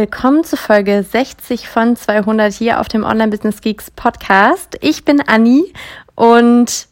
[0.00, 4.78] Willkommen zu Folge 60 von 200 hier auf dem Online Business Geeks Podcast.
[4.80, 5.74] Ich bin Anni
[6.14, 6.86] und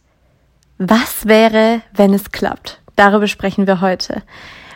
[0.77, 2.83] was wäre, wenn es klappt?
[2.97, 4.21] Darüber sprechen wir heute.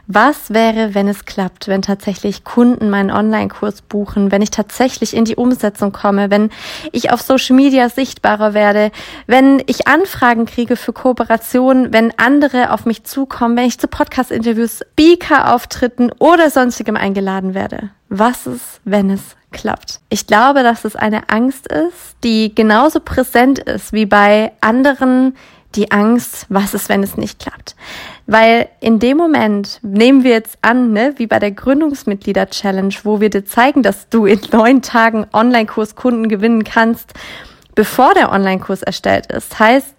[0.07, 5.27] Was wäre, wenn es klappt, wenn tatsächlich Kunden meinen Online-Kurs buchen, wenn ich tatsächlich in
[5.27, 6.49] die Umsetzung komme, wenn
[6.91, 8.93] ich auf Social Media sichtbarer werde,
[9.27, 14.81] wenn ich Anfragen kriege für Kooperationen, wenn andere auf mich zukommen, wenn ich zu Podcast-Interviews,
[14.93, 17.91] Speaker-Auftritten oder sonstigem eingeladen werde?
[18.15, 19.23] Was ist, wenn es
[19.53, 20.01] klappt?
[20.11, 25.35] Ich glaube, dass es eine Angst ist, die genauso präsent ist wie bei anderen
[25.75, 27.75] die Angst, was ist, wenn es nicht klappt.
[28.27, 33.31] Weil in dem Moment nehmen wir jetzt an, ne, wie bei der Gründungsmitglieder-Challenge, wo wir
[33.31, 37.15] dir zeigen, dass du in neun Tagen Online-Kurs Kunden gewinnen kannst,
[37.75, 39.59] bevor der Online-Kurs erstellt ist.
[39.59, 39.95] Heißt,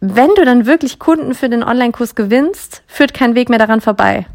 [0.00, 4.26] wenn du dann wirklich Kunden für den Online-Kurs gewinnst, führt kein Weg mehr daran vorbei.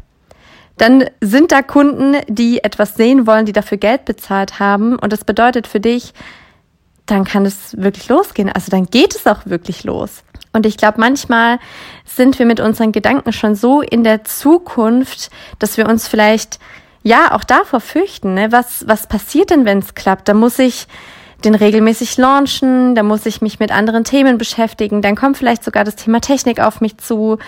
[0.76, 4.98] Dann sind da Kunden, die etwas sehen wollen, die dafür Geld bezahlt haben.
[4.98, 6.12] Und das bedeutet für dich,
[7.06, 8.50] dann kann es wirklich losgehen.
[8.50, 10.24] Also dann geht es auch wirklich los.
[10.52, 11.58] Und ich glaube, manchmal
[12.04, 16.58] sind wir mit unseren Gedanken schon so in der Zukunft, dass wir uns vielleicht
[17.02, 18.34] ja auch davor fürchten.
[18.34, 18.52] Ne?
[18.52, 20.28] Was, was passiert denn, wenn es klappt?
[20.28, 20.86] Da muss ich
[21.44, 25.84] den regelmäßig launchen, da muss ich mich mit anderen Themen beschäftigen, dann kommt vielleicht sogar
[25.84, 27.38] das Thema Technik auf mich zu,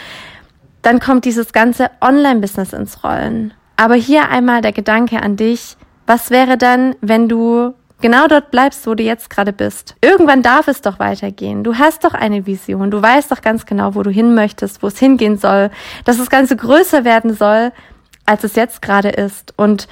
[0.87, 3.53] dann kommt dieses ganze Online-Business ins Rollen.
[3.77, 8.87] Aber hier einmal der Gedanke an dich, was wäre dann, wenn du genau dort bleibst,
[8.87, 9.97] wo du jetzt gerade bist.
[10.01, 11.65] Irgendwann darf es doch weitergehen.
[11.65, 12.93] Du hast doch eine Vision.
[12.93, 15.71] Du weißt doch ganz genau, wo du hin möchtest, wo es hingehen soll,
[16.05, 17.73] dass das Ganze größer werden soll,
[18.25, 19.55] als es jetzt gerade ist.
[19.57, 19.89] Und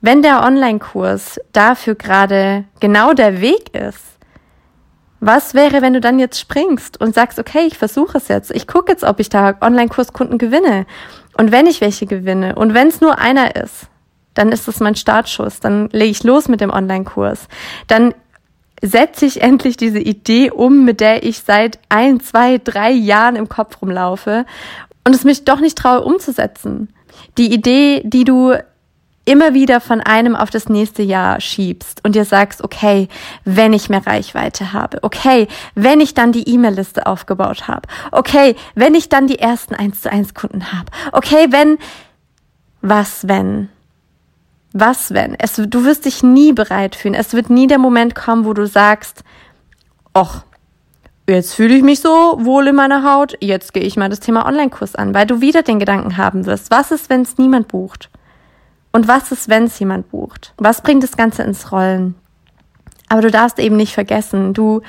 [0.00, 4.11] wenn der Online-Kurs dafür gerade genau der Weg ist,
[5.24, 8.50] was wäre, wenn du dann jetzt springst und sagst, okay, ich versuche es jetzt.
[8.50, 10.84] Ich gucke jetzt, ob ich da Online-Kurskunden gewinne.
[11.38, 13.86] Und wenn ich welche gewinne und wenn es nur einer ist,
[14.34, 17.46] dann ist es mein Startschuss, dann lege ich los mit dem Online-Kurs.
[17.86, 18.14] Dann
[18.82, 23.48] setze ich endlich diese Idee um, mit der ich seit ein, zwei, drei Jahren im
[23.48, 24.44] Kopf rumlaufe
[25.06, 26.92] und es mich doch nicht traue umzusetzen.
[27.38, 28.54] Die Idee, die du
[29.24, 33.08] immer wieder von einem auf das nächste Jahr schiebst und dir sagst, okay,
[33.44, 38.94] wenn ich mehr Reichweite habe, okay, wenn ich dann die E-Mail-Liste aufgebaut habe, okay, wenn
[38.94, 41.78] ich dann die ersten 1 zu 1 Kunden habe, okay, wenn,
[42.80, 43.68] was wenn?
[44.72, 45.36] Was wenn?
[45.38, 47.14] Es, du wirst dich nie bereit fühlen.
[47.14, 49.22] Es wird nie der Moment kommen, wo du sagst,
[50.14, 50.44] ach,
[51.28, 54.46] jetzt fühle ich mich so wohl in meiner Haut, jetzt gehe ich mal das Thema
[54.46, 58.10] Online-Kurs an, weil du wieder den Gedanken haben wirst, was ist, wenn es niemand bucht?
[58.92, 60.54] Und was ist, wenn es jemand bucht?
[60.58, 62.14] Was bringt das Ganze ins Rollen?
[63.08, 64.82] Aber du darfst eben nicht vergessen, du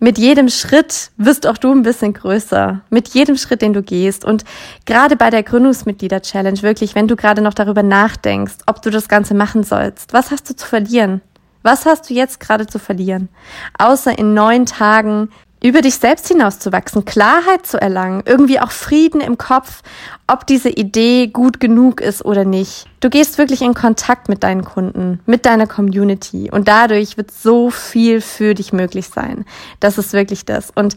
[0.00, 2.82] mit jedem Schritt wirst auch du ein bisschen größer.
[2.88, 4.24] Mit jedem Schritt, den du gehst.
[4.24, 4.44] Und
[4.86, 9.34] gerade bei der Gründungsmitglieder-Challenge, wirklich, wenn du gerade noch darüber nachdenkst, ob du das Ganze
[9.34, 11.20] machen sollst, was hast du zu verlieren?
[11.62, 13.28] Was hast du jetzt gerade zu verlieren?
[13.76, 15.30] Außer in neun Tagen
[15.62, 19.82] über dich selbst hinauszuwachsen, Klarheit zu erlangen, irgendwie auch Frieden im Kopf,
[20.26, 22.86] ob diese Idee gut genug ist oder nicht.
[23.00, 27.70] Du gehst wirklich in Kontakt mit deinen Kunden, mit deiner Community und dadurch wird so
[27.70, 29.44] viel für dich möglich sein.
[29.80, 30.70] Das ist wirklich das.
[30.74, 30.96] Und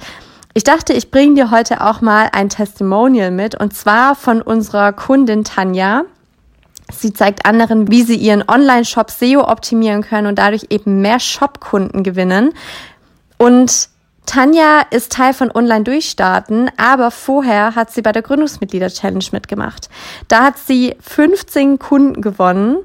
[0.53, 4.91] ich dachte, ich bringe dir heute auch mal ein Testimonial mit und zwar von unserer
[4.93, 6.03] Kundin Tanja.
[6.91, 12.03] Sie zeigt anderen, wie sie ihren Online-Shop SEO optimieren können und dadurch eben mehr Shop-Kunden
[12.03, 12.53] gewinnen.
[13.37, 13.87] Und
[14.25, 19.89] Tanja ist Teil von Online Durchstarten, aber vorher hat sie bei der Gründungsmitglieder Challenge mitgemacht.
[20.27, 22.77] Da hat sie 15 Kunden gewonnen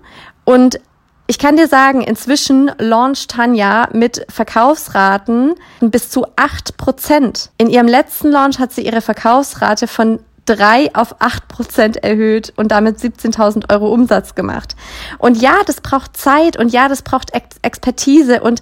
[0.44, 0.80] und
[1.28, 7.50] ich kann dir sagen, inzwischen launcht Tanja mit Verkaufsraten bis zu 8 Prozent.
[7.58, 12.70] In ihrem letzten Launch hat sie ihre Verkaufsrate von 3 auf 8 Prozent erhöht und
[12.70, 14.76] damit 17.000 Euro Umsatz gemacht.
[15.18, 18.60] Und ja, das braucht Zeit und ja, das braucht Ex Expertise und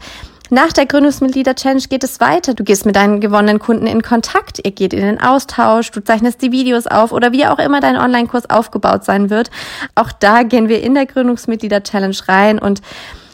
[0.51, 2.53] nach der Gründungsmitglieder-Challenge geht es weiter.
[2.53, 6.43] Du gehst mit deinen gewonnenen Kunden in Kontakt, ihr geht in den Austausch, du zeichnest
[6.43, 9.51] die Videos auf oder wie auch immer dein Online-Kurs aufgebaut sein wird.
[9.95, 12.83] Auch da gehen wir in der Gründungsmitglieder-Challenge rein und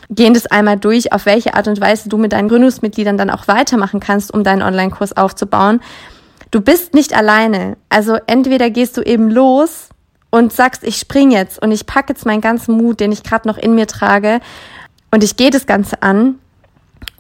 [0.09, 3.48] gehen das einmal durch, auf welche Art und Weise du mit deinen Gründungsmitgliedern dann auch
[3.48, 5.80] weitermachen kannst, um deinen Online-Kurs aufzubauen.
[6.53, 7.77] Du bist nicht alleine.
[7.89, 9.89] Also entweder gehst du eben los
[10.30, 13.48] und sagst, ich spring jetzt und ich packe jetzt meinen ganzen Mut, den ich gerade
[13.48, 14.41] noch in mir trage
[15.10, 16.39] und ich gehe das Ganze an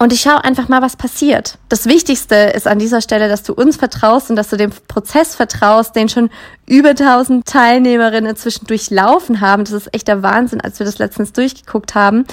[0.02, 1.58] und ich schaue einfach mal, was passiert.
[1.68, 5.34] Das Wichtigste ist an dieser Stelle, dass du uns vertraust und dass du dem Prozess
[5.34, 6.30] vertraust, den schon
[6.66, 9.64] über 1000 Teilnehmerinnen inzwischen durchlaufen haben.
[9.64, 12.24] Das ist echt der Wahnsinn, als wir das letztens durchgeguckt haben.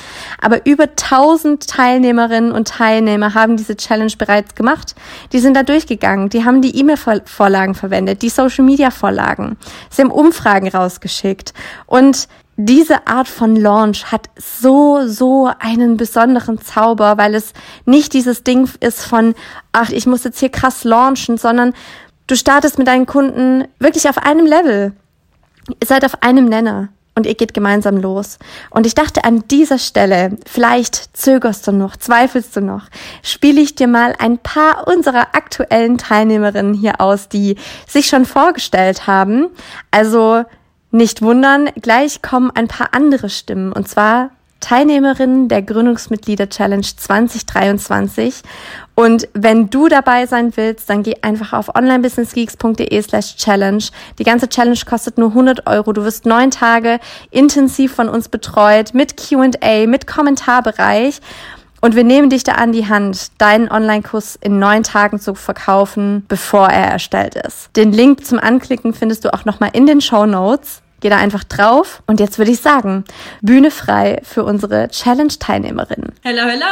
[0.41, 4.95] Aber über 1000 Teilnehmerinnen und Teilnehmer haben diese Challenge bereits gemacht.
[5.33, 6.29] Die sind da durchgegangen.
[6.29, 9.57] Die haben die E-Mail-Vorlagen verwendet, die Social-Media-Vorlagen.
[9.89, 11.53] Sie haben Umfragen rausgeschickt.
[11.85, 17.53] Und diese Art von Launch hat so, so einen besonderen Zauber, weil es
[17.85, 19.35] nicht dieses Ding ist von,
[19.71, 21.73] ach, ich muss jetzt hier krass launchen, sondern
[22.25, 24.93] du startest mit deinen Kunden wirklich auf einem Level.
[25.79, 28.39] Ihr seid auf einem Nenner und ihr geht gemeinsam los.
[28.71, 32.85] Und ich dachte an dieser Stelle, vielleicht zögerst du noch, zweifelst du noch,
[33.21, 37.57] spiele ich dir mal ein paar unserer aktuellen Teilnehmerinnen hier aus, die
[37.87, 39.47] sich schon vorgestellt haben.
[39.91, 40.43] Also
[40.91, 48.41] nicht wundern, gleich kommen ein paar andere Stimmen und zwar Teilnehmerinnen der Gründungsmitglieder Challenge 2023.
[48.95, 53.85] Und wenn du dabei sein willst, dann geh einfach auf onlinebusinessgeeks.de slash challenge.
[54.17, 55.93] Die ganze Challenge kostet nur 100 Euro.
[55.93, 56.99] Du wirst neun Tage
[57.29, 61.21] intensiv von uns betreut mit Q&A, mit Kommentarbereich.
[61.81, 66.25] Und wir nehmen dich da an die Hand, deinen Online-Kurs in neun Tagen zu verkaufen,
[66.27, 67.69] bevor er erstellt ist.
[67.75, 70.81] Den Link zum Anklicken findest du auch nochmal in den Show Notes.
[70.99, 72.01] Geh da einfach drauf.
[72.07, 73.05] Und jetzt würde ich sagen,
[73.41, 76.13] Bühne frei für unsere Challenge-Teilnehmerinnen.
[76.23, 76.65] Hello, hello!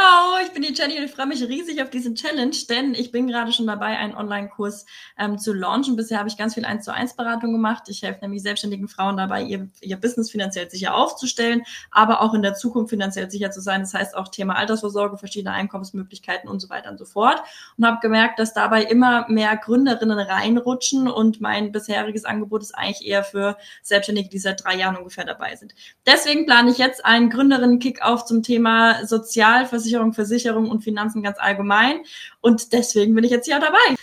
[0.44, 3.28] Ich bin die Jenny und ich freue mich riesig auf diesen Challenge, denn ich bin
[3.28, 4.84] gerade schon dabei, einen Online-Kurs
[5.16, 5.94] ähm, zu launchen.
[5.94, 7.84] Bisher habe ich ganz viel 1 zu 1 Beratung gemacht.
[7.88, 11.62] Ich helfe nämlich selbstständigen Frauen dabei, ihr, ihr Business finanziell sicher aufzustellen,
[11.92, 13.82] aber auch in der Zukunft finanziell sicher zu sein.
[13.82, 17.42] Das heißt auch Thema Altersvorsorge, verschiedene Einkommensmöglichkeiten und so weiter und so fort.
[17.76, 23.06] Und habe gemerkt, dass dabei immer mehr Gründerinnen reinrutschen und mein bisheriges Angebot ist eigentlich
[23.06, 25.74] eher für Selbstständige Selbstständige, die seit drei Jahren ungefähr dabei sind.
[26.06, 32.00] Deswegen plane ich jetzt einen Gründerinnen-Kick-Off zum Thema Sozialversicherung, Versicherung und Finanzen ganz allgemein.
[32.40, 33.96] Und deswegen bin ich jetzt hier dabei.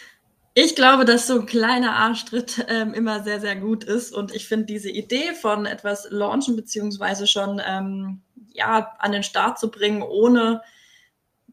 [0.56, 4.14] Ich glaube, dass so ein kleiner Arschtritt ähm, immer sehr, sehr gut ist.
[4.14, 8.22] Und ich finde diese Idee von etwas launchen, beziehungsweise schon ähm,
[8.54, 10.62] ja, an den Start zu bringen, ohne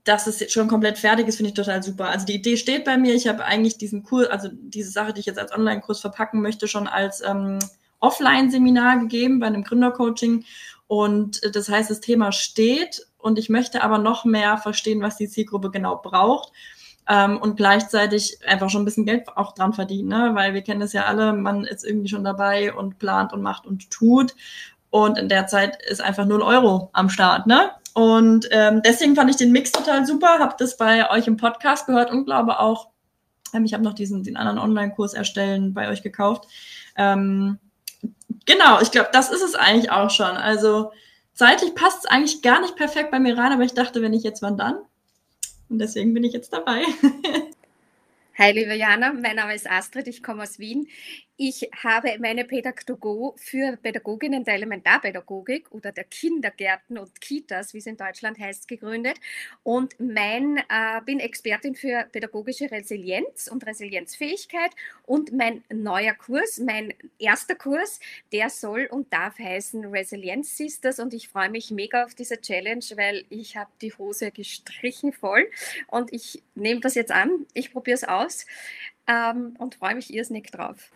[0.04, 2.08] dass es jetzt schon komplett fertig ist, finde ich total super.
[2.08, 3.14] Also die Idee steht bei mir.
[3.14, 6.68] Ich habe eigentlich diesen Kurs, also diese Sache, die ich jetzt als Online-Kurs verpacken möchte,
[6.68, 7.58] schon als ähm,
[8.00, 10.44] Offline-Seminar gegeben bei einem Gründercoaching.
[10.86, 15.28] Und das heißt, das Thema steht und ich möchte aber noch mehr verstehen, was die
[15.28, 16.52] Zielgruppe genau braucht.
[17.08, 20.30] Ähm, und gleichzeitig einfach schon ein bisschen Geld auch dran verdienen, ne?
[20.34, 23.66] weil wir kennen das ja alle, man ist irgendwie schon dabei und plant und macht
[23.66, 24.34] und tut.
[24.90, 27.70] Und in der Zeit ist einfach 0 Euro am Start, ne?
[27.94, 31.86] Und ähm, deswegen fand ich den Mix total super, habe das bei euch im Podcast
[31.86, 32.88] gehört und glaube auch,
[33.52, 36.46] ähm, ich habe noch diesen den anderen Online-Kurs erstellen bei euch gekauft.
[36.96, 37.58] Ähm,
[38.46, 40.36] Genau, ich glaube, das ist es eigentlich auch schon.
[40.36, 40.92] Also
[41.34, 44.22] zeitlich passt es eigentlich gar nicht perfekt bei mir rein, aber ich dachte, wenn ich
[44.22, 44.78] jetzt, wann dann?
[45.68, 46.82] Und deswegen bin ich jetzt dabei.
[48.38, 50.88] Hi, liebe Jana, mein Name ist Astrid, ich komme aus Wien.
[51.42, 57.86] Ich habe meine Pädagogo für Pädagoginnen der Elementarpädagogik oder der Kindergärten und Kitas, wie es
[57.86, 59.18] in Deutschland heißt, gegründet.
[59.62, 64.70] Und mein, äh, bin Expertin für pädagogische Resilienz und Resilienzfähigkeit.
[65.06, 68.00] Und mein neuer Kurs, mein erster Kurs,
[68.32, 70.98] der soll und darf heißen Resilience Sisters.
[70.98, 75.50] Und ich freue mich mega auf diese Challenge, weil ich habe die Hose gestrichen voll.
[75.86, 78.44] Und ich nehme das jetzt an, ich probiere es aus.
[79.06, 80.90] Ähm, und freue mich irrsinnig drauf.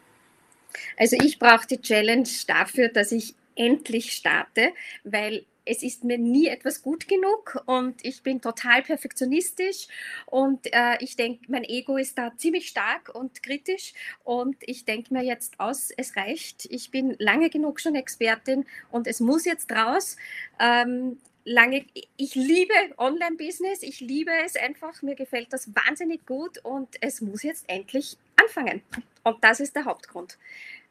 [0.97, 4.73] Also ich brauche die Challenge dafür, dass ich endlich starte,
[5.05, 9.89] weil es ist mir nie etwas gut genug und ich bin total perfektionistisch
[10.27, 13.95] und äh, ich denke, mein Ego ist da ziemlich stark und kritisch
[14.25, 16.67] und ich denke mir jetzt aus, es reicht.
[16.67, 20.17] Ich bin lange genug schon Expertin und es muss jetzt raus.
[20.61, 21.85] Ähm, lange,
[22.17, 27.43] ich liebe Online-Business, ich liebe es einfach, mir gefällt das wahnsinnig gut und es muss
[27.43, 28.83] jetzt endlich anfangen.
[29.23, 30.39] Und das ist der Hauptgrund.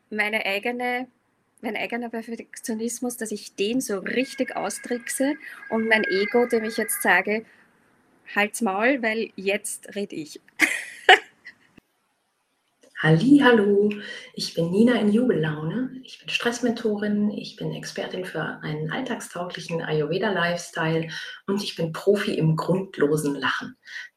[0.09, 1.07] Meine eigene,
[1.62, 5.35] mein eigener Perfektionismus, dass ich den so richtig austrickse
[5.69, 7.45] und mein Ego, dem ich jetzt sage,
[8.35, 10.39] halt's Maul, weil jetzt rede ich.
[13.03, 13.89] Halli, hallo,
[14.33, 15.89] ich bin Nina in Jubellaune.
[16.05, 21.09] Ich bin Stressmentorin, ich bin Expertin für einen alltagstauglichen Ayurveda-Lifestyle
[21.45, 23.75] und ich bin Profi im grundlosen Lachen.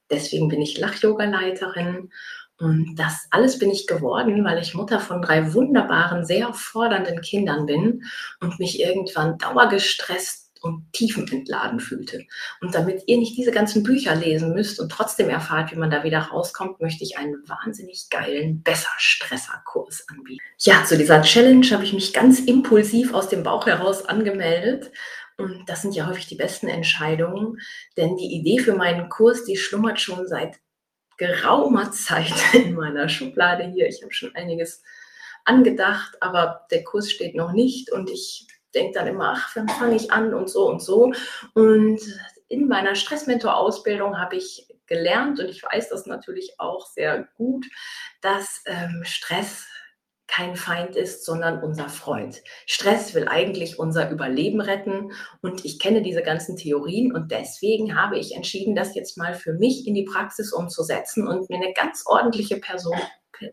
[0.09, 2.13] Deswegen bin ich Lach-Yoga-Leiterin
[2.59, 7.67] und das alles bin ich geworden, weil ich Mutter von drei wunderbaren, sehr fordernden Kindern
[7.67, 8.05] bin
[8.41, 12.25] und mich irgendwann dauergestresst und tiefenentladen fühlte.
[12.61, 16.03] Und damit ihr nicht diese ganzen Bücher lesen müsst und trotzdem erfahrt, wie man da
[16.03, 20.43] wieder rauskommt, möchte ich einen wahnsinnig geilen Besser-Stresser-Kurs anbieten.
[20.59, 24.91] Ja, zu dieser Challenge habe ich mich ganz impulsiv aus dem Bauch heraus angemeldet.
[25.37, 27.59] Und das sind ja häufig die besten Entscheidungen,
[27.99, 30.57] denn die Idee für meinen Kurs, die schlummert schon seit
[31.17, 33.89] geraumer Zeit in meiner Schublade hier.
[33.89, 34.83] Ich habe schon einiges
[35.45, 39.97] angedacht, aber der Kurs steht noch nicht und ich denke dann immer, ach, wann fange
[39.97, 41.13] ich an und so und so.
[41.55, 42.01] Und
[42.49, 47.67] in meiner Stressmentor-Ausbildung habe ich gelernt und ich weiß das natürlich auch sehr gut,
[48.21, 49.67] dass ähm, Stress
[50.27, 52.43] kein Feind ist, sondern unser Freund.
[52.67, 58.19] Stress will eigentlich unser Überleben retten und ich kenne diese ganzen Theorien und deswegen habe
[58.19, 62.05] ich entschieden, das jetzt mal für mich in die Praxis umzusetzen und mir eine ganz
[62.07, 62.99] ordentliche Person,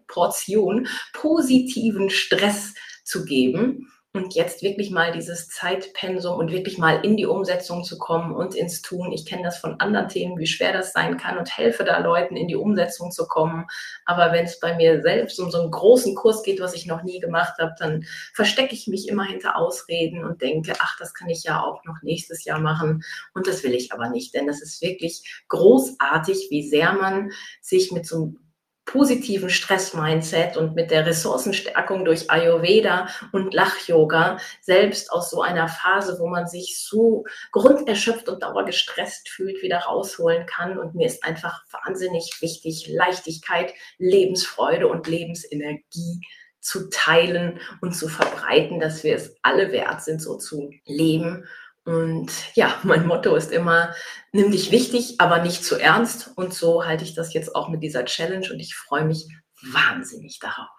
[0.07, 7.17] Portion positiven Stress zu geben und jetzt wirklich mal dieses Zeitpensum und wirklich mal in
[7.17, 9.11] die Umsetzung zu kommen und ins Tun.
[9.11, 12.35] Ich kenne das von anderen Themen, wie schwer das sein kann und helfe da Leuten
[12.35, 13.65] in die Umsetzung zu kommen.
[14.05, 17.01] Aber wenn es bei mir selbst um so einen großen Kurs geht, was ich noch
[17.01, 18.05] nie gemacht habe, dann
[18.35, 22.03] verstecke ich mich immer hinter Ausreden und denke, ach, das kann ich ja auch noch
[22.03, 23.03] nächstes Jahr machen.
[23.33, 27.91] Und das will ich aber nicht, denn das ist wirklich großartig, wie sehr man sich
[27.91, 28.42] mit so einem
[28.85, 36.17] positiven Stress-Mindset und mit der Ressourcenstärkung durch Ayurveda und Lach-Yoga selbst aus so einer Phase,
[36.19, 40.77] wo man sich so grunderschöpft und dauergestresst fühlt, wieder rausholen kann.
[40.77, 46.21] Und mir ist einfach wahnsinnig wichtig, Leichtigkeit, Lebensfreude und Lebensenergie
[46.59, 51.45] zu teilen und zu verbreiten, dass wir es alle wert sind, so zu leben
[51.85, 53.93] und ja, mein Motto ist immer,
[54.31, 56.31] nimm dich wichtig, aber nicht zu ernst.
[56.35, 59.27] Und so halte ich das jetzt auch mit dieser Challenge und ich freue mich
[59.71, 60.69] wahnsinnig darauf.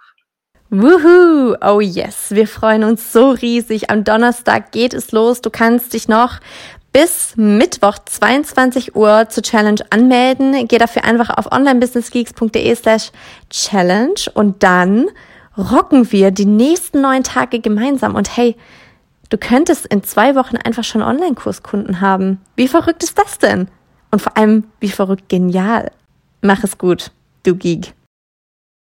[0.70, 1.56] Woohoo!
[1.60, 3.90] Oh yes, wir freuen uns so riesig.
[3.90, 5.40] Am Donnerstag geht es los.
[5.40, 6.40] Du kannst dich noch
[6.92, 10.66] bis Mittwoch 22 Uhr zur Challenge anmelden.
[10.66, 13.10] Geh dafür einfach auf onlinebusinessgeeks.de slash
[13.50, 15.06] challenge und dann
[15.56, 18.14] rocken wir die nächsten neun Tage gemeinsam.
[18.14, 18.56] Und hey,
[19.34, 22.40] Du könntest in zwei Wochen einfach schon Online-Kurskunden haben.
[22.54, 23.66] Wie verrückt ist das denn?
[24.12, 25.90] Und vor allem, wie verrückt genial.
[26.40, 27.10] Mach es gut,
[27.42, 27.94] du Geek.